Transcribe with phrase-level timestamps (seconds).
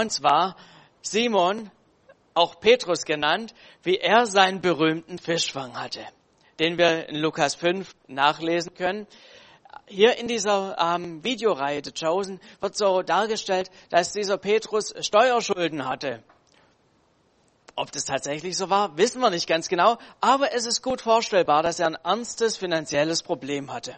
[0.00, 0.56] Und zwar
[1.02, 1.70] Simon,
[2.32, 3.52] auch Petrus genannt,
[3.82, 6.00] wie er seinen berühmten Fischfang hatte,
[6.58, 9.06] den wir in Lukas 5 nachlesen können.
[9.84, 16.22] Hier in dieser ähm, Videoreihe The Chosen wird so dargestellt, dass dieser Petrus Steuerschulden hatte.
[17.76, 21.62] Ob das tatsächlich so war, wissen wir nicht ganz genau, aber es ist gut vorstellbar,
[21.62, 23.94] dass er ein ernstes finanzielles Problem hatte.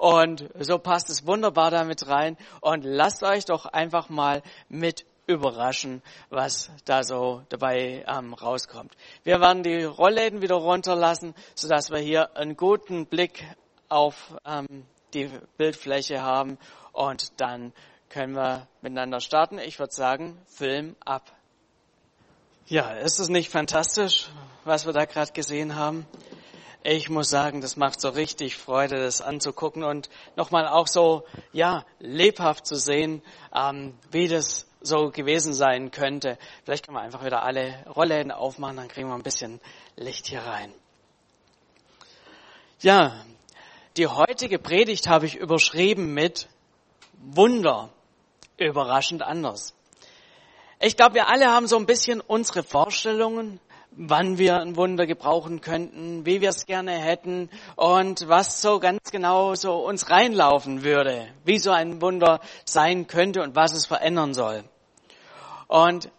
[0.00, 2.38] Und so passt es wunderbar damit rein.
[2.62, 8.96] Und lasst euch doch einfach mal mit überraschen, was da so dabei ähm, rauskommt.
[9.24, 13.44] Wir werden die Rollläden wieder runterlassen, sodass wir hier einen guten Blick
[13.88, 16.58] auf ähm, die Bildfläche haben
[16.92, 17.72] und dann
[18.08, 19.58] können wir miteinander starten.
[19.58, 21.32] Ich würde sagen, Film ab.
[22.66, 24.28] Ja, ist es nicht fantastisch,
[24.64, 26.06] was wir da gerade gesehen haben?
[26.82, 31.84] Ich muss sagen, das macht so richtig Freude, das anzugucken und nochmal auch so, ja,
[31.98, 33.22] lebhaft zu sehen,
[33.54, 36.38] ähm, wie das so gewesen sein könnte.
[36.64, 39.60] Vielleicht können wir einfach wieder alle Rollläden aufmachen, dann kriegen wir ein bisschen
[39.96, 40.72] Licht hier rein.
[42.80, 43.24] Ja,
[43.98, 46.48] die heutige Predigt habe ich überschrieben mit
[47.18, 47.90] Wunder,
[48.56, 49.74] überraschend anders.
[50.80, 53.60] Ich glaube, wir alle haben so ein bisschen unsere Vorstellungen,
[53.92, 59.10] wann wir ein Wunder gebrauchen könnten, wie wir es gerne hätten und was so ganz
[59.10, 64.34] genau so uns reinlaufen würde, wie so ein Wunder sein könnte und was es verändern
[64.34, 64.64] soll.
[65.66, 66.10] Und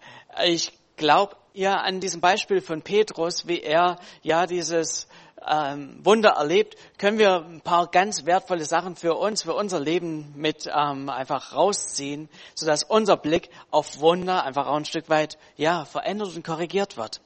[0.45, 5.07] ich glaube ja an diesem Beispiel von Petrus, wie er ja dieses
[5.49, 10.33] ähm, Wunder erlebt, können wir ein paar ganz wertvolle Sachen für uns, für unser Leben
[10.35, 15.85] mit ähm, einfach rausziehen, sodass unser Blick auf Wunder einfach auch ein Stück weit ja
[15.85, 17.21] verändert und korrigiert wird.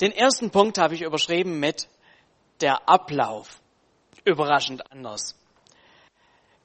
[0.00, 1.88] Den ersten Punkt habe ich überschrieben mit
[2.60, 3.60] der Ablauf.
[4.24, 5.36] Überraschend anders.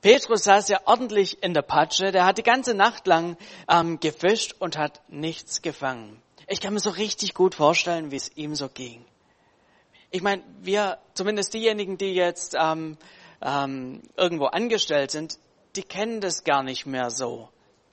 [0.02, 3.36] Petrus saß ja ordentlich in der Patsche, der hat die ganze Nacht lang
[3.68, 6.22] ähm, gefischt und hat nichts gefangen.
[6.48, 9.04] Ich kann mir so richtig gut vorstellen, wie es ihm so ging.
[10.12, 12.98] Ich meine, wir, zumindest diejenigen, die jetzt ähm,
[13.42, 15.40] ähm, irgendwo angestellt sind,
[15.76, 17.50] die kennen das gar nicht mehr so,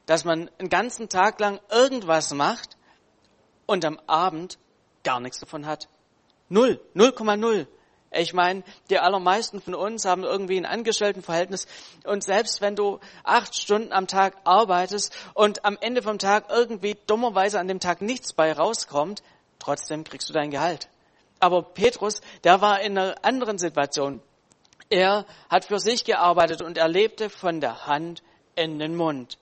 [0.07, 2.77] dass man einen ganzen Tag lang irgendwas macht
[3.67, 4.59] und am Abend
[5.05, 5.89] gar nichts davon hat.
[6.49, 7.67] Null, 0,0.
[8.17, 11.67] Ich meine, die allermeisten von uns haben irgendwie ein Angestelltenverhältnis
[12.05, 16.97] und selbst wenn du acht Stunden am Tag arbeitest und am Ende vom Tag irgendwie
[17.07, 19.23] dummerweise an dem Tag nichts bei rauskommt,
[19.59, 20.89] trotzdem kriegst du dein Gehalt.
[21.41, 24.23] Aber Petrus, der war in einer anderen Situation.
[24.91, 28.23] Er hat für sich gearbeitet und er lebte von der Hand
[28.55, 29.39] in den Mund.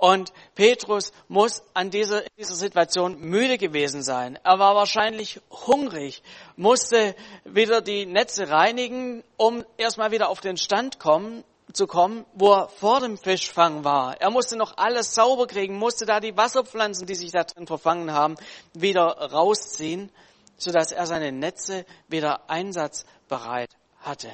[0.00, 4.38] Und Petrus muss an dieser, dieser Situation müde gewesen sein.
[4.42, 6.22] Er war wahrscheinlich hungrig,
[6.56, 11.44] musste wieder die Netze reinigen, um erstmal wieder auf den Stand kommen,
[11.74, 14.18] zu kommen, wo er vor dem Fischfang war.
[14.22, 18.10] Er musste noch alles sauber kriegen, musste da die Wasserpflanzen, die sich da drin verfangen
[18.10, 18.36] haben,
[18.72, 20.10] wieder rausziehen,
[20.56, 24.30] sodass er seine Netze wieder einsatzbereit hatte.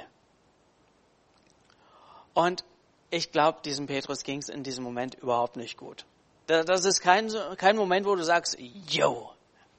[2.34, 2.64] Und
[3.10, 6.04] ich glaube, diesem Petrus ging es in diesem Moment überhaupt nicht gut.
[6.46, 8.56] Das ist kein, kein Moment, wo du sagst,
[8.88, 9.30] yo,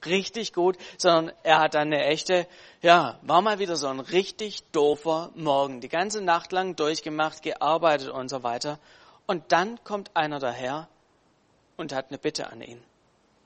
[0.06, 2.48] richtig gut, sondern er hat dann eine echte,
[2.82, 5.82] ja, war mal wieder so ein richtig doofer Morgen.
[5.82, 8.80] Die ganze Nacht lang durchgemacht, gearbeitet und so weiter.
[9.26, 10.88] Und dann kommt einer daher
[11.78, 12.82] und hat eine Bitte an ihn.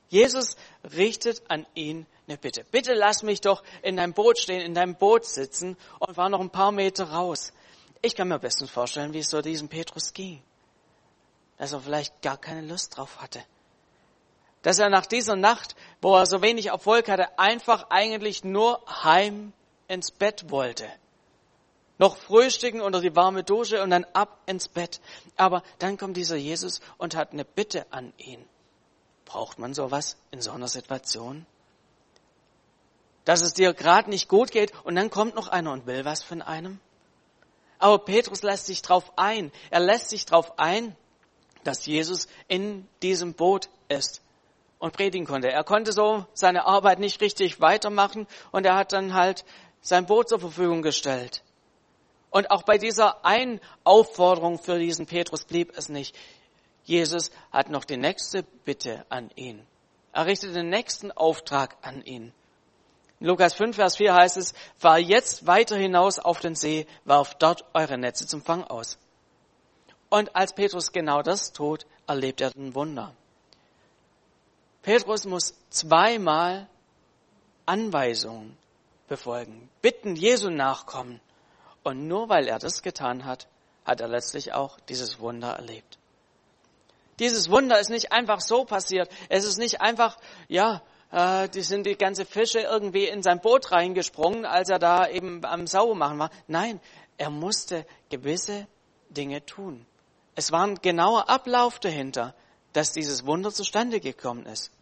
[0.08, 0.56] Jesus
[0.96, 2.64] richtet an ihn eine Bitte.
[2.70, 6.40] Bitte lass mich doch in deinem Boot stehen, in deinem Boot sitzen und war noch
[6.40, 7.52] ein paar Meter raus.
[8.02, 10.42] Ich kann mir bestens vorstellen, wie es so diesem Petrus ging.
[11.56, 13.42] Dass er vielleicht gar keine Lust drauf hatte
[14.62, 19.52] dass er nach dieser Nacht, wo er so wenig Erfolg hatte, einfach eigentlich nur heim
[19.88, 20.88] ins Bett wollte.
[21.98, 25.00] Noch frühstücken unter die warme Dusche und dann ab ins Bett.
[25.36, 28.44] Aber dann kommt dieser Jesus und hat eine Bitte an ihn.
[29.24, 31.46] Braucht man sowas in so einer Situation?
[33.24, 36.22] Dass es dir gerade nicht gut geht und dann kommt noch einer und will was
[36.22, 36.80] von einem?
[37.82, 39.50] Aber Petrus lässt sich drauf ein.
[39.70, 40.94] Er lässt sich drauf ein,
[41.64, 44.22] dass Jesus in diesem Boot ist
[44.78, 45.50] und predigen konnte.
[45.50, 49.44] Er konnte so seine Arbeit nicht richtig weitermachen und er hat dann halt
[49.80, 51.42] sein Boot zur Verfügung gestellt.
[52.30, 56.14] Und auch bei dieser einen Aufforderung für diesen Petrus blieb es nicht.
[56.84, 59.66] Jesus hat noch die nächste Bitte an ihn.
[60.12, 62.32] Er richtete den nächsten Auftrag an ihn.
[63.22, 67.36] In Lukas 5, Vers 4 heißt es, fahr jetzt weiter hinaus auf den See, warf
[67.36, 68.98] dort eure Netze zum Fang aus.
[70.10, 73.14] Und als Petrus genau das tut, erlebt er ein Wunder.
[74.82, 76.66] Petrus muss zweimal
[77.64, 78.56] Anweisungen
[79.06, 81.20] befolgen, bitten Jesu nachkommen.
[81.84, 83.46] Und nur weil er das getan hat,
[83.84, 85.96] hat er letztlich auch dieses Wunder erlebt.
[87.20, 89.08] Dieses Wunder ist nicht einfach so passiert.
[89.28, 93.70] Es ist nicht einfach, ja, äh, die sind die ganze Fische irgendwie in sein Boot
[93.70, 96.30] reingesprungen, als er da eben am Saubermachen war.
[96.48, 96.80] Nein,
[97.18, 98.66] er musste gewisse
[99.10, 99.86] Dinge tun.
[100.34, 102.34] Es war ein genauer Ablauf dahinter,
[102.72, 104.72] dass dieses Wunder zustande gekommen ist.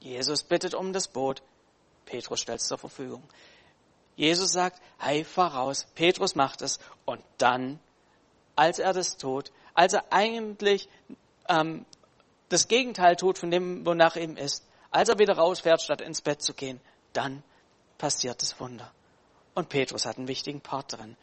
[0.00, 1.42] Jesus bittet um das Boot.
[2.04, 3.22] Petrus stellt es zur Verfügung.
[4.14, 5.86] Jesus sagt, hey, fahr raus.
[5.94, 6.78] Petrus macht es.
[7.06, 7.80] Und dann,
[8.54, 10.88] als er das tut, als er eigentlich
[11.48, 11.86] ähm,
[12.50, 16.40] das Gegenteil tut von dem, wonach ihm ist, als er wieder rausfährt, statt ins Bett
[16.40, 16.80] zu gehen,
[17.12, 17.42] dann
[17.98, 18.90] passiert das Wunder.
[19.54, 21.16] Und Petrus hat einen wichtigen Part drin.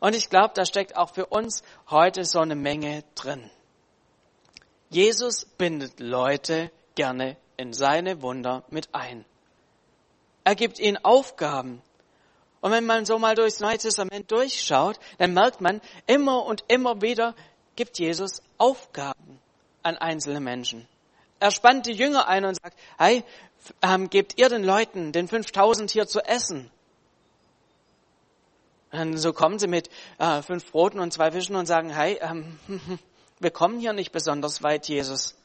[0.00, 3.50] Und ich glaube, da steckt auch für uns heute so eine Menge drin.
[4.90, 9.24] Jesus bindet Leute gerne in seine Wunder mit ein.
[10.44, 11.80] Er gibt ihnen Aufgaben.
[12.60, 17.00] Und wenn man so mal durchs Neue Testament durchschaut, dann merkt man, immer und immer
[17.00, 17.34] wieder
[17.76, 19.40] gibt Jesus Aufgaben
[19.82, 20.86] an einzelne Menschen.
[21.40, 23.24] Er spannt die Jünger ein und sagt, hey,
[23.82, 26.70] ähm, gebt ihr den Leuten, den 5000 hier zu essen?
[28.92, 29.88] Und so kommen sie mit
[30.18, 32.58] äh, fünf Broten und zwei Fischen und sagen, hey, ähm,
[33.38, 35.36] wir kommen hier nicht besonders weit, Jesus.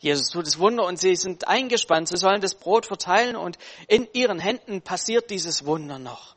[0.00, 2.08] Jesus tut das Wunder und sie sind eingespannt.
[2.08, 3.58] Sie sollen das Brot verteilen und
[3.88, 6.36] in ihren Händen passiert dieses Wunder noch.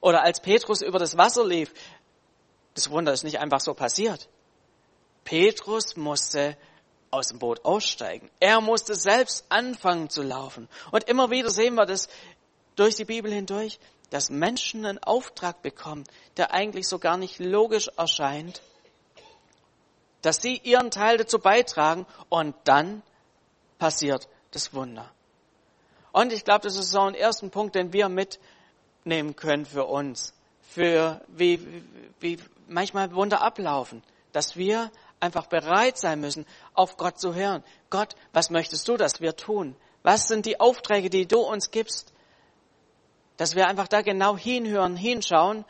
[0.00, 1.72] Oder als Petrus über das Wasser lief,
[2.74, 4.28] das Wunder ist nicht einfach so passiert.
[5.24, 6.56] Petrus musste
[7.10, 8.30] aus dem Boot aussteigen.
[8.40, 10.68] Er musste selbst anfangen zu laufen.
[10.90, 12.08] Und immer wieder sehen wir das
[12.74, 13.78] durch die Bibel hindurch,
[14.10, 16.04] dass Menschen einen Auftrag bekommen,
[16.36, 18.60] der eigentlich so gar nicht logisch erscheint
[20.26, 23.02] dass sie ihren Teil dazu beitragen und dann
[23.78, 25.08] passiert das Wunder.
[26.10, 30.34] Und ich glaube, das ist so ein ersten Punkt, den wir mitnehmen können für uns,
[30.62, 31.64] für wie,
[32.18, 34.90] wie manchmal Wunder ablaufen, dass wir
[35.20, 37.62] einfach bereit sein müssen, auf Gott zu hören.
[37.90, 39.76] Gott, was möchtest du, dass wir tun?
[40.02, 42.12] Was sind die Aufträge, die du uns gibst?
[43.36, 45.64] Dass wir einfach da genau hinhören, hinschauen,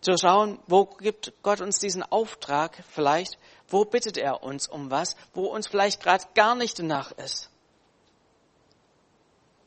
[0.00, 3.38] zu schauen, wo gibt Gott uns diesen Auftrag vielleicht
[3.72, 7.48] wo bittet er uns um was, wo uns vielleicht gerade gar nicht danach ist?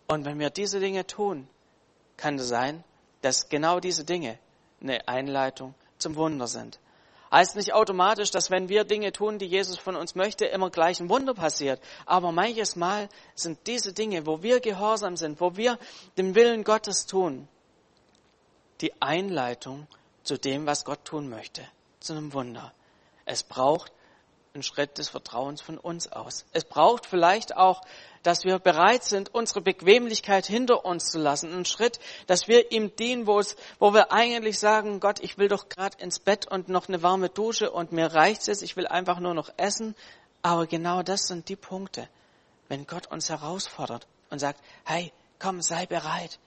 [0.08, 1.48] Und wenn wir diese Dinge tun,
[2.16, 2.84] kann es sein,
[3.22, 4.38] dass genau diese Dinge
[4.80, 6.80] eine Einleitung zum Wunder sind.
[7.36, 11.02] Heißt nicht automatisch, dass wenn wir Dinge tun, die Jesus von uns möchte, immer gleich
[11.02, 11.82] ein Wunder passiert.
[12.06, 15.78] Aber manches Mal sind diese Dinge, wo wir gehorsam sind, wo wir
[16.18, 17.50] den Willen Gottes tun,
[18.80, 19.86] die Einleitung
[20.24, 21.62] zu dem, was Gott tun möchte,
[22.00, 22.72] zu einem Wunder.
[23.26, 23.92] Es braucht
[24.56, 26.46] einen Schritt des Vertrauens von uns aus.
[26.54, 27.82] Es braucht vielleicht auch,
[28.24, 31.54] dass wir bereit sind, unsere Bequemlichkeit hinter uns zu lassen.
[31.54, 35.48] Einen Schritt, dass wir ihm dienen, wo, es, wo wir eigentlich sagen, Gott, ich will
[35.48, 38.88] doch gerade ins Bett und noch eine warme Dusche und mir reicht's jetzt, ich will
[38.88, 39.96] einfach nur noch essen.
[40.42, 42.08] Aber genau das sind die Punkte,
[42.68, 46.40] wenn Gott uns herausfordert und sagt, hey, komm, sei bereit.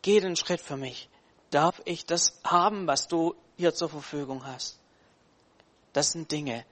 [0.00, 1.08] Geh den Schritt für mich.
[1.50, 4.78] Darf ich das haben, was du hier zur Verfügung hast?
[5.92, 6.64] Das sind Dinge,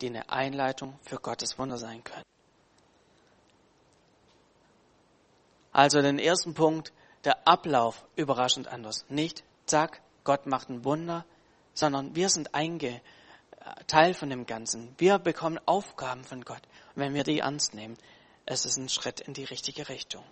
[0.00, 2.22] die eine Einleitung für Gottes Wunder sein können.
[5.72, 6.92] Also den ersten Punkt,
[7.24, 9.04] der Ablauf überraschend anders.
[9.08, 11.24] Nicht, zack, Gott macht ein Wunder,
[11.74, 13.00] sondern wir sind einge,
[13.86, 14.94] Teil von dem Ganzen.
[14.98, 16.62] Wir bekommen Aufgaben von Gott.
[16.94, 17.96] Und wenn wir die ernst nehmen,
[18.46, 20.24] es ist ein Schritt in die richtige Richtung.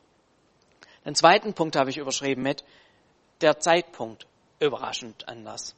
[1.04, 2.64] Den zweiten Punkt habe ich überschrieben mit
[3.40, 4.26] der Zeitpunkt
[4.58, 5.76] überraschend anders.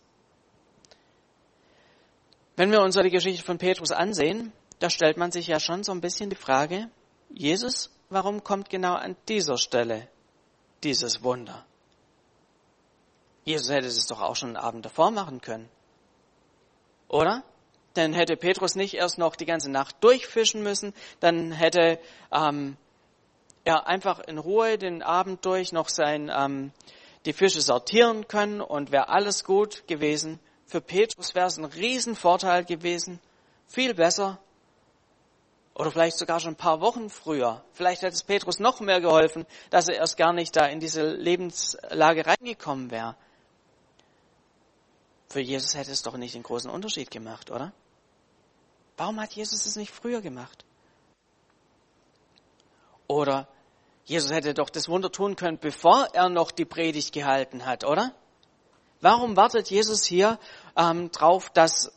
[2.58, 5.92] Wenn wir uns die Geschichte von Petrus ansehen, da stellt man sich ja schon so
[5.92, 6.90] ein bisschen die Frage,
[7.30, 10.08] Jesus, warum kommt genau an dieser Stelle
[10.82, 11.64] dieses Wunder?
[13.44, 15.68] Jesus hätte es doch auch schon einen Abend davor machen können.
[17.06, 17.44] Oder?
[17.94, 22.00] Dann hätte Petrus nicht erst noch die ganze Nacht durchfischen müssen, dann hätte
[22.32, 22.76] ähm,
[23.62, 26.72] er einfach in Ruhe den Abend durch noch sein, ähm,
[27.24, 30.40] die Fische sortieren können und wäre alles gut gewesen.
[30.68, 33.20] Für Petrus wäre es ein Riesenvorteil gewesen,
[33.66, 34.38] viel besser.
[35.74, 37.64] Oder vielleicht sogar schon ein paar Wochen früher.
[37.72, 41.08] Vielleicht hätte es Petrus noch mehr geholfen, dass er erst gar nicht da in diese
[41.08, 43.16] Lebenslage reingekommen wäre.
[45.30, 47.72] Für Jesus hätte es doch nicht den großen Unterschied gemacht, oder?
[48.98, 50.64] Warum hat Jesus es nicht früher gemacht?
[53.06, 53.48] Oder
[54.04, 58.14] Jesus hätte doch das Wunder tun können, bevor er noch die Predigt gehalten hat, oder?
[59.00, 60.38] Warum wartet Jesus hier
[60.76, 61.92] ähm, drauf, dass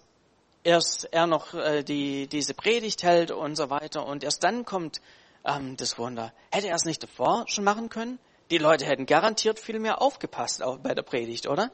[0.64, 5.02] erst er noch äh, die, diese Predigt hält und so weiter und erst dann kommt
[5.44, 6.32] ähm, das Wunder?
[6.52, 8.20] Hätte er es nicht davor schon machen können?
[8.52, 11.72] Die Leute hätten garantiert viel mehr aufgepasst auch bei der Predigt, oder?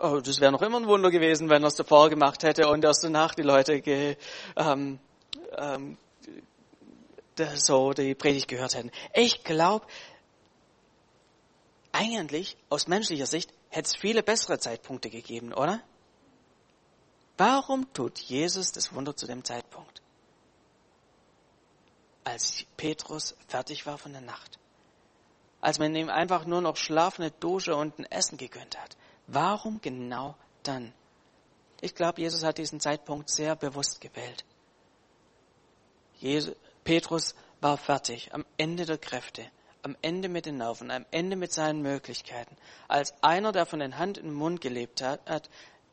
[0.00, 2.84] Oh, das wäre noch immer ein Wunder gewesen, wenn er es davor gemacht hätte und
[2.84, 4.16] erst danach die Leute ge,
[4.56, 5.00] ähm,
[5.56, 5.96] ähm,
[7.54, 8.90] so die Predigt gehört hätten.
[9.14, 9.86] Ich glaube,
[11.98, 15.82] eigentlich aus menschlicher Sicht hätte es viele bessere Zeitpunkte gegeben, oder?
[17.36, 20.00] Warum tut Jesus das Wunder zu dem Zeitpunkt?
[22.22, 24.58] Als Petrus fertig war von der Nacht.
[25.60, 28.96] Als man ihm einfach nur noch schlafende Dusche und ein Essen gegönnt hat.
[29.26, 30.92] Warum genau dann?
[31.80, 34.44] Ich glaube, Jesus hat diesen Zeitpunkt sehr bewusst gewählt.
[36.14, 39.50] Jesus, Petrus war fertig, am Ende der Kräfte,
[39.82, 42.56] am Ende mit den Nerven, am Ende mit seinen Möglichkeiten.
[42.88, 45.48] Als einer, der von den Hand in den Mund gelebt hat, hat,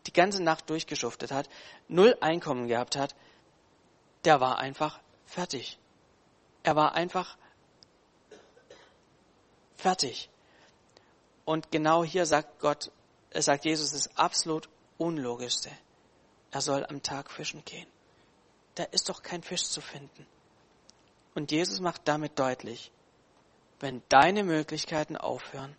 [0.07, 1.49] die ganze Nacht durchgeschuftet hat,
[1.87, 3.15] null Einkommen gehabt hat,
[4.23, 5.79] der war einfach fertig.
[6.63, 7.37] Er war einfach
[9.77, 10.29] fertig.
[11.45, 12.91] Und genau hier sagt Gott,
[13.33, 15.69] sagt Jesus das absolut Unlogischste.
[16.51, 17.87] Er soll am Tag fischen gehen.
[18.75, 20.25] Da ist doch kein Fisch zu finden.
[21.33, 22.91] Und Jesus macht damit deutlich,
[23.85, 25.75] wenn deine Möglichkeiten aufhören,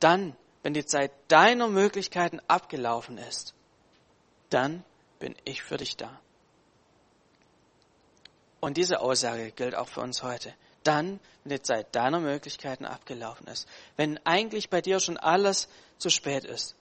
[0.00, 3.54] dann, wenn die Zeit deiner Möglichkeiten abgelaufen ist,
[4.50, 4.84] dann
[5.20, 6.20] bin ich für dich da.
[8.58, 13.46] Und diese Aussage gilt auch für uns heute dann, wenn die Zeit deiner Möglichkeiten abgelaufen
[13.46, 13.68] ist.
[13.96, 16.74] Wenn eigentlich bei dir schon alles zu spät ist,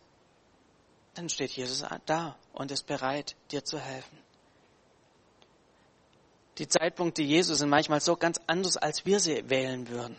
[1.13, 4.17] dann steht Jesus da und ist bereit, dir zu helfen.
[6.57, 10.17] Die Zeitpunkte Jesu sind manchmal so ganz anders, als wir sie wählen würden.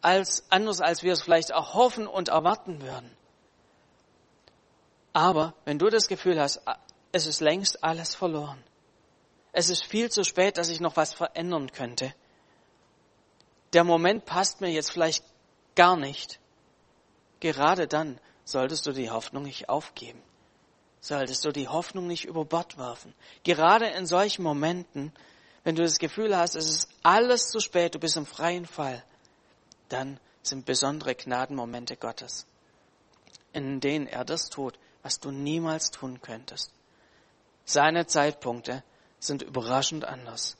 [0.00, 3.10] Als anders, als wir es vielleicht auch hoffen und erwarten würden.
[5.12, 6.60] Aber wenn du das Gefühl hast,
[7.12, 8.62] es ist längst alles verloren.
[9.52, 12.12] Es ist viel zu spät, dass ich noch was verändern könnte
[13.74, 15.24] der Moment passt mir jetzt vielleicht
[15.74, 16.38] gar nicht.
[17.40, 20.22] Gerade dann solltest du die Hoffnung nicht aufgeben.
[21.04, 23.12] Solltest du die Hoffnung nicht über Bord werfen.
[23.42, 25.12] Gerade in solchen Momenten,
[25.62, 29.04] wenn du das Gefühl hast, es ist alles zu spät, du bist im freien Fall,
[29.90, 32.46] dann sind besondere Gnadenmomente Gottes,
[33.52, 36.72] in denen er das tut, was du niemals tun könntest.
[37.66, 38.82] Seine Zeitpunkte
[39.18, 40.56] sind überraschend anders.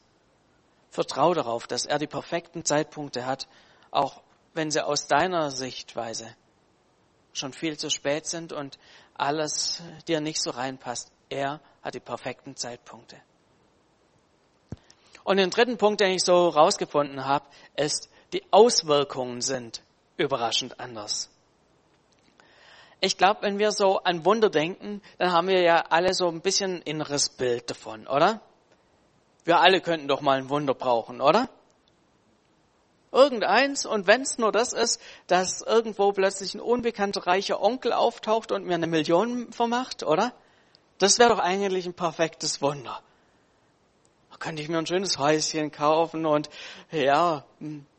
[0.91, 3.49] Vertrau darauf, dass er die perfekten Zeitpunkte hat,
[3.91, 4.21] auch
[4.53, 6.37] wenn sie aus deiner Sichtweise
[7.33, 8.79] schon viel zu spät sind und
[9.15, 11.11] alles dir nicht so reinpasst.
[11.29, 13.17] Er hat die perfekten Zeitpunkte.
[15.25, 19.83] Und den dritten Punkt, den ich so rausgefunden habe, ist, die Auswirkungen sind
[20.17, 21.31] überraschend anders.
[23.01, 26.41] Ich glaube, wenn wir so an Wunder denken, dann haben wir ja alle so ein
[26.41, 28.41] bisschen inneres Bild davon, oder?
[29.45, 31.49] Wir alle könnten doch mal ein Wunder brauchen, oder?
[33.15, 38.51] Irgendeins, und wenn es nur das ist, dass irgendwo plötzlich ein unbekannter reicher Onkel auftaucht
[38.51, 40.33] und mir eine Million vermacht, oder?
[40.99, 43.01] Das wäre doch eigentlich ein perfektes Wunder.
[44.33, 46.51] Da könnte ich mir ein schönes Häuschen kaufen und
[46.91, 47.45] ja,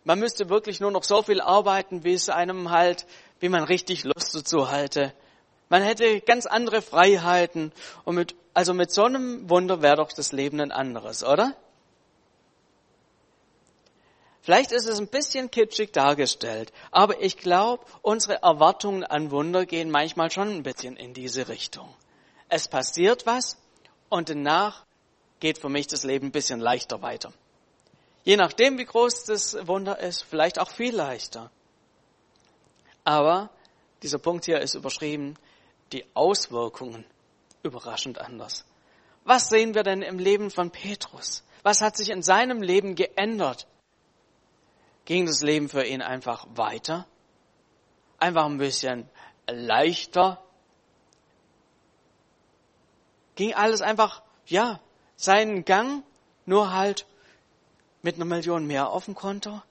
[0.04, 3.08] man müsste wirklich nur noch so viel arbeiten, wie es einem halt,
[3.40, 5.14] wie man richtig Lust dazu halte.
[5.70, 7.72] Man hätte ganz andere Freiheiten
[8.04, 11.56] und mit, also mit so einem Wunder wäre doch das Leben ein anderes, oder?
[14.46, 19.90] Vielleicht ist es ein bisschen kitschig dargestellt, aber ich glaube, unsere Erwartungen an Wunder gehen
[19.90, 21.92] manchmal schon ein bisschen in diese Richtung.
[22.48, 23.58] Es passiert was
[24.08, 24.86] und danach
[25.40, 27.34] geht für mich das Leben ein bisschen leichter weiter.
[28.24, 31.50] Je nachdem, wie groß das Wunder ist, vielleicht auch viel leichter.
[33.04, 33.50] Aber
[34.04, 35.40] dieser Punkt hier ist überschrieben,
[35.92, 37.04] die Auswirkungen
[37.64, 38.64] überraschend anders.
[39.24, 41.44] Was sehen wir denn im Leben von Petrus?
[41.64, 43.66] Was hat sich in seinem Leben geändert?
[45.06, 47.08] Ging das Leben für ihn einfach weiter?
[48.18, 49.08] Einfach ein bisschen
[49.48, 50.44] leichter?
[53.36, 54.80] Ging alles einfach, ja,
[55.16, 56.04] seinen Gang,
[56.46, 57.06] nur halt
[58.02, 59.62] mit einer Million mehr auf dem Konto?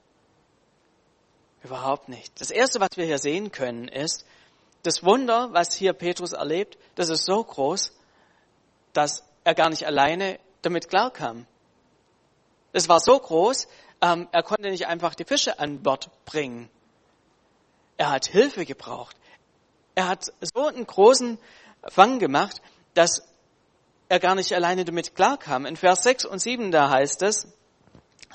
[1.63, 2.39] Überhaupt nicht.
[2.39, 4.25] Das Erste, was wir hier sehen können, ist,
[4.83, 7.91] das Wunder, was hier Petrus erlebt, das ist so groß,
[8.93, 11.47] dass er gar nicht alleine damit klarkam.
[12.71, 13.67] Es war so groß,
[14.01, 16.69] ähm, er konnte nicht einfach die Fische an Bord bringen.
[17.97, 19.15] Er hat Hilfe gebraucht.
[19.95, 21.37] Er hat so einen großen
[21.87, 22.61] Fang gemacht,
[22.93, 23.21] dass
[24.09, 25.65] er gar nicht alleine damit klarkam.
[25.65, 27.47] In Vers 6 und 7 da heißt es,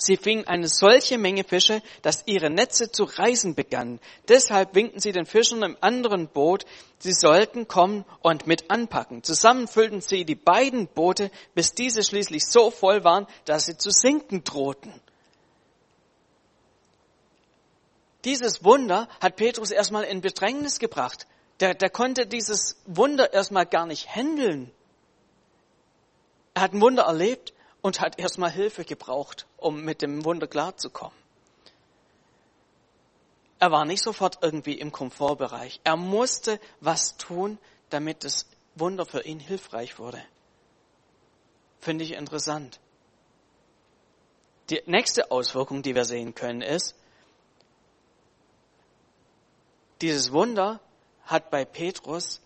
[0.03, 4.01] Sie fingen eine solche Menge Fische, dass ihre Netze zu reißen begannen.
[4.29, 6.65] Deshalb winkten sie den Fischern im anderen Boot,
[6.99, 9.23] sie sollten kommen und mit anpacken.
[9.23, 13.91] Zusammen füllten sie die beiden Boote, bis diese schließlich so voll waren, dass sie zu
[13.91, 14.91] sinken drohten.
[18.25, 21.27] Dieses Wunder hat Petrus erstmal in Bedrängnis gebracht.
[21.61, 24.71] Der, der konnte dieses Wunder erstmal gar nicht handeln.
[26.55, 31.17] Er hat ein Wunder erlebt und hat erstmal Hilfe gebraucht, um mit dem Wunder klarzukommen.
[33.59, 35.81] Er war nicht sofort irgendwie im Komfortbereich.
[35.85, 37.59] Er musste was tun,
[37.91, 40.23] damit das Wunder für ihn hilfreich wurde.
[41.81, 42.81] Finde ich interessant.
[44.71, 46.95] Die nächste Auswirkung, die wir sehen können, ist,
[50.01, 50.81] dieses Wunder
[51.25, 52.41] hat bei Petrus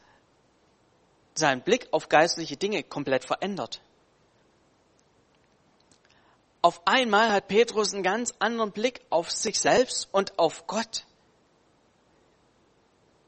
[1.34, 3.80] seinen Blick auf geistliche Dinge komplett verändert.
[6.62, 11.04] Auf einmal hat Petrus einen ganz anderen Blick auf sich selbst und auf Gott.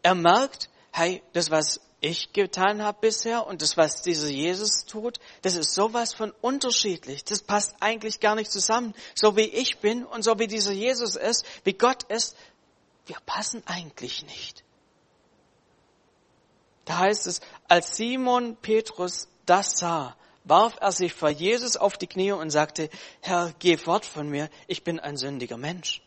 [0.02, 5.18] Er merkt, hey, das, was ich getan habe bisher und das, was dieser Jesus tut,
[5.42, 7.24] das ist sowas von unterschiedlich.
[7.24, 8.94] Das passt eigentlich gar nicht zusammen.
[9.14, 12.36] So wie ich bin und so wie dieser Jesus ist, wie Gott ist,
[13.06, 14.64] wir passen eigentlich nicht.
[16.84, 22.06] Da heißt es, als Simon Petrus das sah, warf er sich vor Jesus auf die
[22.06, 22.88] Knie und sagte,
[23.20, 26.02] Herr, geh fort von mir, ich bin ein sündiger Mensch.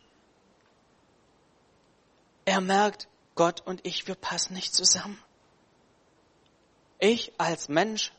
[2.46, 5.22] Er merkt, Gott und ich, wir passen nicht zusammen.
[6.98, 8.12] Ich als Mensch,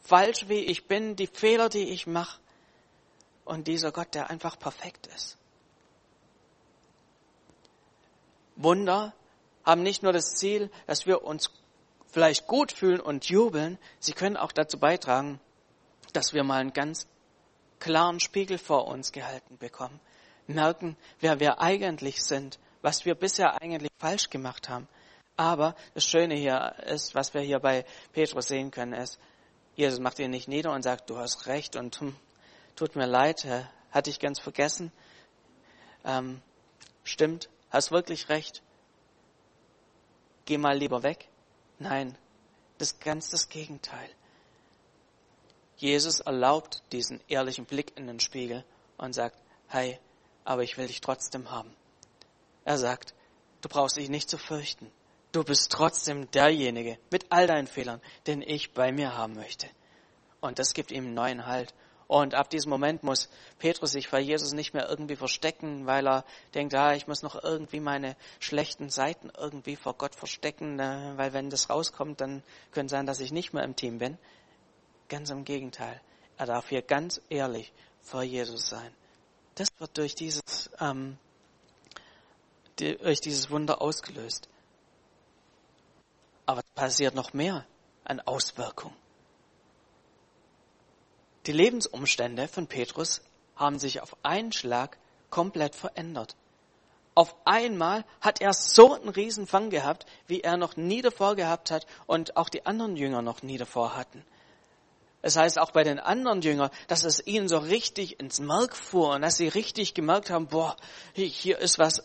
[0.00, 2.40] falsch wie ich bin, die Fehler, die ich mache,
[3.44, 5.36] und dieser Gott, der einfach perfekt ist.
[8.62, 9.14] Wunder
[9.64, 11.50] haben nicht nur das Ziel, dass wir uns
[12.06, 15.40] vielleicht gut fühlen und jubeln, sie können auch dazu beitragen,
[16.12, 17.06] dass wir mal einen ganz
[17.78, 20.00] klaren Spiegel vor uns gehalten bekommen,
[20.46, 24.88] merken, wer wir eigentlich sind, was wir bisher eigentlich falsch gemacht haben.
[25.36, 29.18] Aber das Schöne hier ist, was wir hier bei Petrus sehen können, ist,
[29.74, 32.14] Jesus macht ihn nicht nieder und sagt, du hast recht und hm,
[32.76, 33.46] tut mir leid,
[33.90, 34.92] hatte ich ganz vergessen.
[36.04, 36.42] Ähm,
[37.04, 38.62] stimmt, hast wirklich recht.
[40.44, 41.28] Geh mal lieber weg.
[41.78, 42.16] Nein,
[42.78, 44.10] das ist ganz das Gegenteil.
[45.76, 48.64] Jesus erlaubt diesen ehrlichen Blick in den Spiegel
[48.98, 49.98] und sagt, hey,
[50.44, 51.74] aber ich will dich trotzdem haben.
[52.64, 53.14] Er sagt,
[53.62, 54.90] du brauchst dich nicht zu fürchten.
[55.32, 59.68] Du bist trotzdem derjenige mit all deinen Fehlern, den ich bei mir haben möchte.
[60.40, 61.72] Und das gibt ihm neuen Halt.
[62.10, 63.28] Und ab diesem Moment muss
[63.60, 67.40] Petrus sich vor Jesus nicht mehr irgendwie verstecken, weil er denkt, ah, ich muss noch
[67.40, 72.42] irgendwie meine schlechten Seiten irgendwie vor Gott verstecken, äh, weil wenn das rauskommt, dann
[72.72, 74.18] könnte sein, dass ich nicht mehr im Team bin.
[75.08, 76.00] Ganz im Gegenteil.
[76.36, 78.92] Er darf hier ganz ehrlich vor Jesus sein.
[79.54, 81.16] Das wird durch dieses, ähm,
[82.74, 84.48] durch dieses Wunder ausgelöst.
[86.44, 87.64] Aber es passiert noch mehr
[88.02, 88.96] an Auswirkungen.
[91.46, 93.22] Die Lebensumstände von Petrus
[93.56, 94.98] haben sich auf einen Schlag
[95.30, 96.36] komplett verändert.
[97.14, 101.86] Auf einmal hat er so einen Riesenfang gehabt, wie er noch nie davor gehabt hat
[102.06, 104.24] und auch die anderen Jünger noch nie davor hatten.
[105.22, 109.14] Es heißt auch bei den anderen Jüngern, dass es ihnen so richtig ins Mark fuhr
[109.14, 110.76] und dass sie richtig gemerkt haben, boah,
[111.12, 112.02] hier ist was,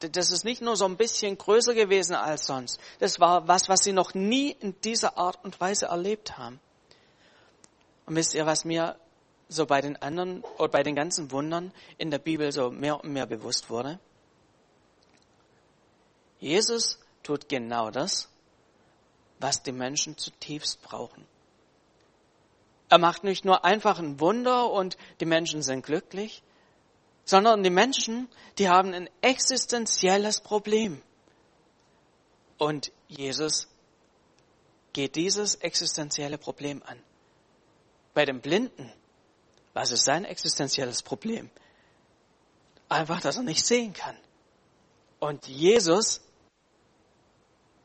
[0.00, 2.80] das ist nicht nur so ein bisschen größer gewesen als sonst.
[2.98, 6.58] Das war was, was sie noch nie in dieser Art und Weise erlebt haben.
[8.08, 8.98] Und wisst ihr, was mir
[9.50, 13.12] so bei den anderen oder bei den ganzen Wundern in der Bibel so mehr und
[13.12, 13.98] mehr bewusst wurde?
[16.40, 18.30] Jesus tut genau das,
[19.40, 21.26] was die Menschen zutiefst brauchen.
[22.88, 26.42] Er macht nicht nur einfach ein Wunder und die Menschen sind glücklich,
[27.26, 31.02] sondern die Menschen, die haben ein existenzielles Problem.
[32.56, 33.68] Und Jesus
[34.94, 36.98] geht dieses existenzielle Problem an.
[38.18, 38.92] Bei dem Blinden,
[39.74, 41.52] was ist sein existenzielles Problem?
[42.88, 44.16] Einfach, dass er nicht sehen kann.
[45.20, 46.20] Und Jesus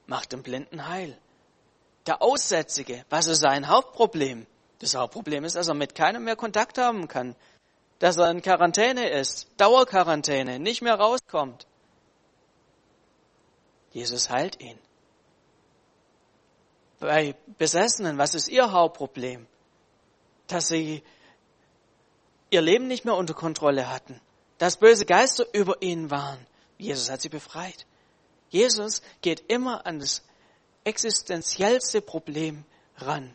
[0.08, 1.16] macht den Blinden heil.
[2.08, 4.48] Der Aussätzige, was ist sein Hauptproblem?
[4.80, 7.36] Das Hauptproblem ist, dass er mit keinem mehr Kontakt haben kann.
[8.00, 11.68] Dass er in Quarantäne ist, Dauerquarantäne, nicht mehr rauskommt.
[13.92, 14.80] Jesus heilt ihn.
[17.00, 19.46] Bei Besessenen, was ist ihr Hauptproblem?
[20.48, 21.04] Dass sie
[22.50, 24.20] ihr Leben nicht mehr unter Kontrolle hatten,
[24.58, 26.46] dass böse Geister über ihnen waren.
[26.78, 27.86] Jesus hat sie befreit.
[28.50, 30.24] Jesus geht immer an das
[30.84, 32.66] existenziellste Problem
[32.98, 33.34] ran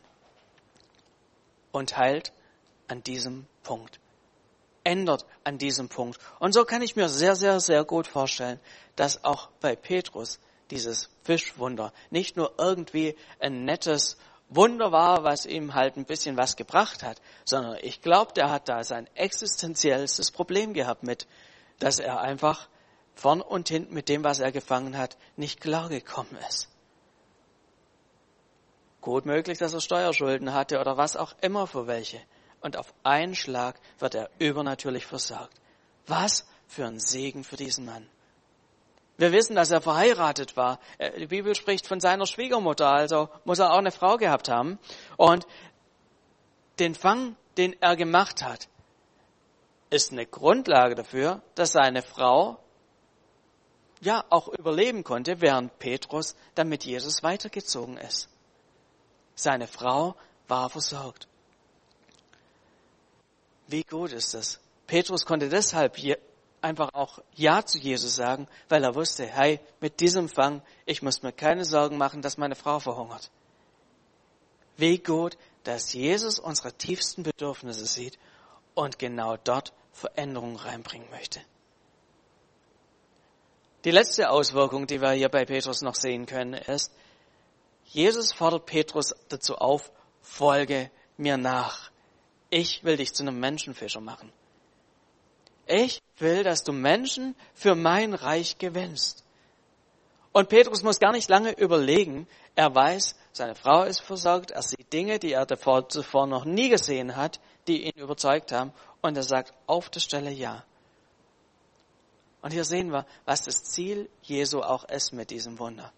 [1.73, 2.33] und heilt
[2.87, 4.01] an diesem Punkt,
[4.85, 6.18] ändert an diesem Punkt.
[6.38, 8.61] Und so kann ich mir sehr, sehr, sehr gut vorstellen,
[8.97, 10.38] dass auch bei Petrus
[10.71, 14.16] dieses Fischwunder nicht nur irgendwie ein nettes
[14.51, 18.69] Wunder war, was ihm halt ein bisschen was gebracht hat, sondern ich glaube, der hat
[18.69, 21.27] da sein existenziellstes Problem gehabt mit,
[21.79, 22.69] dass er einfach
[23.15, 26.69] vorn und hinten mit dem, was er gefangen hat, nicht klargekommen ist.
[29.01, 32.21] Gut möglich, dass er Steuerschulden hatte oder was auch immer für welche.
[32.61, 35.61] Und auf einen Schlag wird er übernatürlich versorgt.
[36.07, 38.09] Was für ein Segen für diesen Mann.
[39.18, 40.78] Wir wissen, dass er verheiratet war.
[40.96, 44.78] Äh, die Bibel spricht von seiner Schwiegermutter, also muss er auch eine Frau gehabt haben.
[45.16, 45.46] Und
[46.78, 48.68] den Fang, den er gemacht hat,
[49.90, 52.59] ist eine Grundlage dafür, dass seine Frau
[54.00, 58.28] ja auch überleben konnte, während Petrus dann mit Jesus weitergezogen ist.
[59.35, 60.14] Seine Frau
[60.46, 61.26] war versorgt.
[63.66, 64.61] Wie gut ist das?
[64.87, 65.98] Petrus konnte deshalb
[66.62, 71.23] einfach auch Ja zu Jesus sagen, weil er wusste, hey, mit diesem Fang, ich muss
[71.23, 73.31] mir keine Sorgen machen, dass meine Frau verhungert.
[74.77, 78.18] Wie gut, dass Jesus unsere tiefsten Bedürfnisse sieht
[78.75, 81.40] und genau dort Veränderungen reinbringen möchte.
[83.85, 86.92] Die letzte Auswirkung, die wir hier bei Petrus noch sehen können, ist,
[87.85, 89.90] Jesus fordert Petrus dazu auf,
[90.21, 91.90] folge mir nach.
[92.51, 94.33] Ich will dich zu einem Menschenfischer machen.
[95.68, 99.24] Ich will, dass du Menschen für mein Reich gewinnst.
[100.33, 102.26] Und Petrus muss gar nicht lange überlegen.
[102.54, 104.50] Er weiß, seine Frau ist versorgt.
[104.50, 108.72] Er sieht Dinge, die er davor, zuvor noch nie gesehen hat, die ihn überzeugt haben.
[109.02, 110.64] Und er sagt auf der Stelle Ja.
[112.40, 115.92] Und hier sehen wir, was das Ziel Jesu auch ist mit diesem Wunder.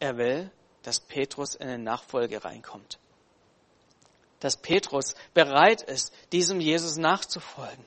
[0.00, 0.50] Er will,
[0.82, 2.98] dass Petrus in eine Nachfolge reinkommt.
[4.40, 7.84] Dass Petrus bereit ist, diesem Jesus nachzufolgen.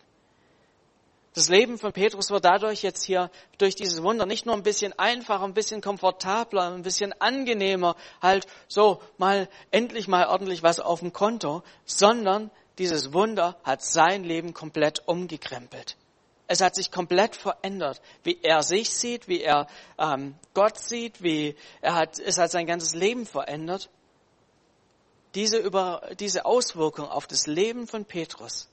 [1.33, 4.97] Das Leben von Petrus wird dadurch jetzt hier durch dieses Wunder nicht nur ein bisschen
[4.99, 10.99] einfacher, ein bisschen komfortabler, ein bisschen angenehmer, halt so mal endlich mal ordentlich was auf
[10.99, 15.97] dem Konto, sondern dieses Wunder hat sein Leben komplett umgekrempelt.
[16.47, 21.55] Es hat sich komplett verändert, wie er sich sieht, wie er ähm, Gott sieht, wie
[21.81, 23.89] er hat, es hat sein ganzes Leben verändert.
[25.35, 28.69] Diese, über, diese Auswirkungen auf das Leben von Petrus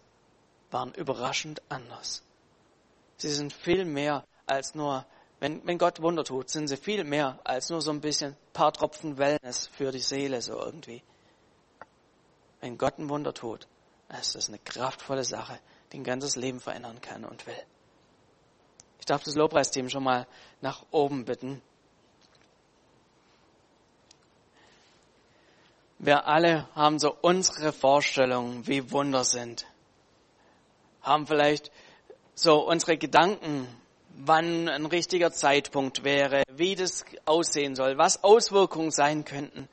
[0.70, 2.23] waren überraschend anders.
[3.16, 5.07] Sie sind viel mehr als nur,
[5.40, 8.73] wenn, wenn Gott Wunder tut, sind sie viel mehr als nur so ein bisschen paar
[8.73, 11.03] Tropfen Wellness für die Seele so irgendwie.
[12.61, 13.66] Wenn Gott ein Wunder tut,
[14.20, 15.59] ist das eine kraftvolle Sache,
[15.92, 17.62] die ein ganzes Leben verändern kann und will.
[18.99, 20.27] Ich darf das Lobpreisteam schon mal
[20.61, 21.62] nach oben bitten.
[26.03, 29.67] Wir alle haben so unsere Vorstellungen, wie Wunder sind.
[31.03, 31.71] Haben vielleicht
[32.35, 33.69] so unsere Gedanken,
[34.09, 39.69] wann ein richtiger Zeitpunkt wäre, wie das aussehen soll, was Auswirkungen sein könnten.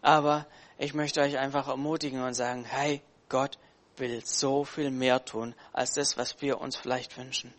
[0.00, 0.46] Aber
[0.78, 3.58] ich möchte euch einfach ermutigen und sagen, hey, Gott
[3.98, 7.52] will so viel mehr tun, als das, was wir uns vielleicht wünschen.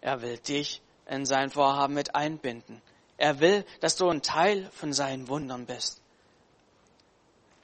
[0.00, 2.82] Er will dich in sein Vorhaben mit einbinden.
[3.16, 5.99] Er will, dass du ein Teil von seinen Wundern bist.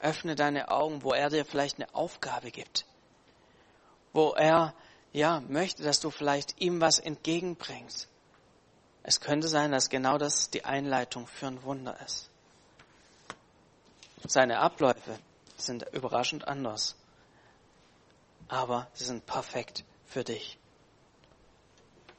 [0.01, 2.85] Öffne deine Augen, wo er dir vielleicht eine Aufgabe gibt,
[4.13, 4.75] wo er
[5.13, 8.09] ja, möchte, dass du vielleicht ihm was entgegenbringst.
[9.03, 12.29] Es könnte sein, dass genau das die Einleitung für ein Wunder ist.
[14.27, 15.19] Seine Abläufe
[15.57, 16.97] sind überraschend anders,
[18.49, 20.59] aber sie sind perfekt für dich.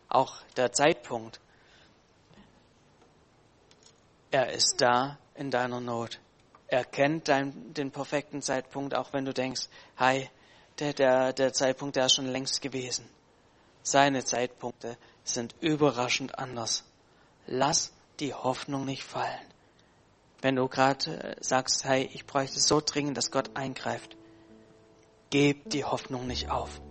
[0.10, 1.40] Auch der Zeitpunkt,
[4.32, 6.20] er ist da in deiner Not.
[6.68, 10.30] Er kennt dein, den perfekten Zeitpunkt, auch wenn du denkst, hi,
[10.80, 13.10] der, der, der Zeitpunkt, der ist schon längst gewesen.
[13.84, 16.84] Seine Zeitpunkte sind überraschend anders.
[17.46, 19.48] Lass die Hoffnung nicht fallen.
[20.42, 24.18] Wenn du gerade äh, sagst, hey, ich bräuchte so dringend, dass Gott eingreift,
[25.30, 26.82] gib die Hoffnung nicht auf.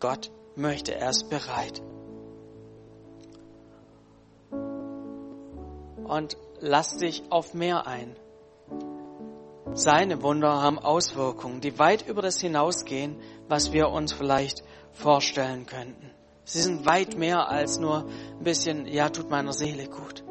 [0.00, 1.80] Gott möchte, er ist bereit.
[6.04, 8.16] Und lass dich auf mehr ein.
[9.74, 13.16] Seine Wunder haben Auswirkungen, die weit über das hinausgehen,
[13.48, 16.10] was wir uns vielleicht vorstellen könnten.
[16.44, 18.06] Sie sind weit mehr als nur
[18.38, 20.24] ein bisschen, ja, tut meiner Seele gut.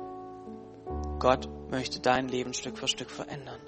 [1.20, 3.60] Gott möchte dein Leben Stück für Stück verändern.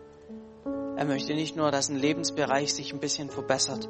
[0.97, 3.87] Er möchte nicht nur, dass ein Lebensbereich sich ein bisschen verbessert,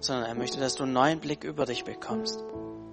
[0.00, 2.44] sondern er möchte, dass du einen neuen Blick über dich bekommst.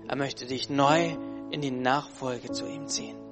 [0.07, 1.17] Er möchte dich neu
[1.51, 3.24] in die Nachfolge zu ihm ziehen.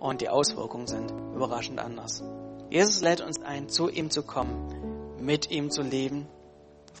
[0.00, 2.24] Und die Auswirkungen sind überraschend anders.
[2.70, 6.26] Jesus lädt uns ein, zu ihm zu kommen, mit ihm zu leben,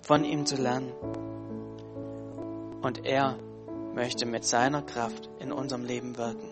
[0.02, 0.92] von ihm zu lernen.
[2.82, 3.38] Und er
[3.94, 6.48] möchte mit seiner Kraft in unserem Leben wirken.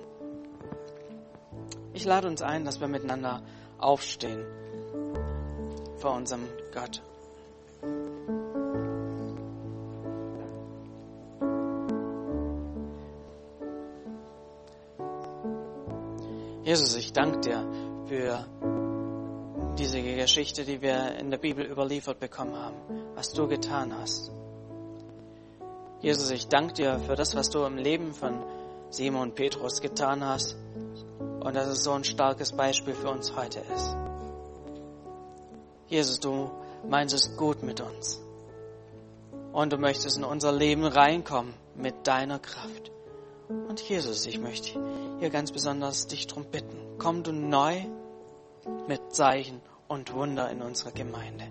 [1.92, 3.42] Ich lade uns ein, dass wir miteinander
[3.78, 4.44] aufstehen
[5.98, 7.02] vor unserem Gott.
[16.68, 17.66] Jesus, ich danke dir
[18.08, 18.44] für
[19.78, 22.76] diese Geschichte, die wir in der Bibel überliefert bekommen haben,
[23.14, 24.30] was du getan hast.
[26.02, 28.44] Jesus, ich danke dir für das, was du im Leben von
[28.90, 30.56] Simon Petrus getan hast
[31.40, 33.96] und dass es so ein starkes Beispiel für uns heute ist.
[35.86, 36.50] Jesus, du
[36.86, 38.20] meinst es gut mit uns
[39.54, 42.92] und du möchtest in unser Leben reinkommen mit deiner Kraft.
[43.48, 44.78] Und Jesus, ich möchte
[45.18, 47.82] hier ganz besonders dich darum bitten, komm du neu
[48.86, 51.46] mit Zeichen und Wunder in unserer Gemeinde.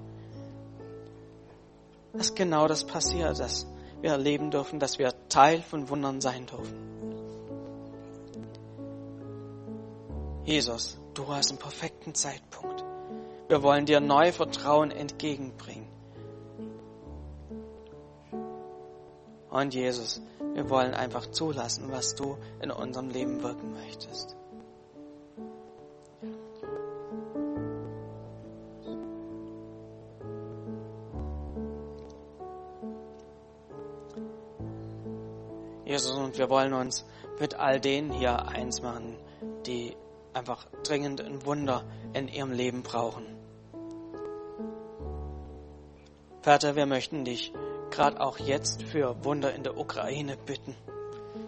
[2.14, 3.66] Dass genau das passiert, dass
[4.02, 6.88] wir erleben dürfen, dass wir Teil von Wundern sein dürfen.
[10.46, 12.86] Jesus, du hast einen perfekten Zeitpunkt.
[13.48, 15.88] Wir wollen dir neu Vertrauen entgegenbringen.
[19.50, 20.22] Und Jesus,
[20.58, 24.36] wir wollen einfach zulassen, was du in unserem Leben wirken möchtest.
[35.86, 37.06] Jesus, und wir wollen uns
[37.40, 39.16] mit all denen hier eins machen,
[39.68, 39.96] die
[40.34, 43.28] einfach dringend ein Wunder in ihrem Leben brauchen.
[46.42, 47.54] Vater, wir möchten dich
[47.92, 50.76] gerade auch jetzt für Wunder in der Ukraine bitten.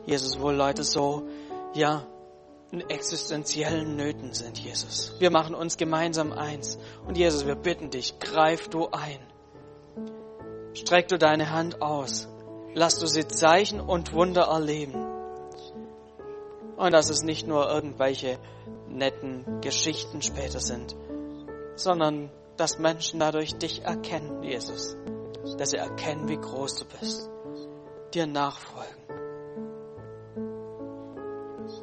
[0.05, 1.27] Jesus, wo Leute so,
[1.73, 2.05] ja,
[2.71, 5.15] in existenziellen Nöten sind, Jesus.
[5.19, 6.77] Wir machen uns gemeinsam eins.
[7.07, 9.19] Und Jesus, wir bitten dich, greif du ein.
[10.73, 12.27] Streck du deine Hand aus.
[12.75, 15.05] Lass du sie Zeichen und Wunder erleben.
[16.77, 18.37] Und dass es nicht nur irgendwelche
[18.87, 20.95] netten Geschichten später sind,
[21.75, 24.95] sondern dass Menschen dadurch dich erkennen, Jesus
[25.57, 27.29] dass sie erkennen, wie groß du bist,
[28.13, 28.95] dir nachfolgen.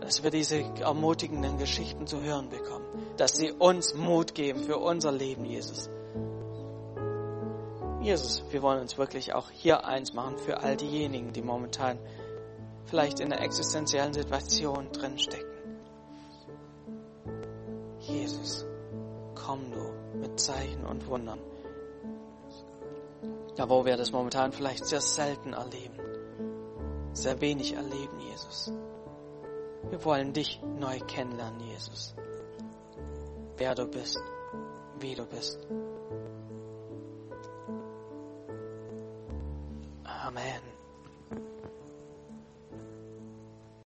[0.01, 5.13] Dass wir diese ermutigenden Geschichten zu hören bekommen, dass sie uns Mut geben für unser
[5.13, 5.91] Leben, Jesus.
[8.01, 11.99] Jesus, wir wollen uns wirklich auch hier eins machen für all diejenigen, die momentan
[12.85, 15.57] vielleicht in einer existenziellen Situation drinstecken.
[17.99, 18.65] Jesus,
[19.35, 21.41] komm nur mit Zeichen und Wundern.
[23.57, 25.99] Da wo wir das momentan vielleicht sehr selten erleben,
[27.13, 28.71] sehr wenig erleben, Jesus.
[29.89, 32.15] Wir wollen dich neu kennenlernen, Jesus.
[33.57, 34.21] Wer du bist,
[35.01, 35.67] wie du bist.
[40.05, 40.76] Amen.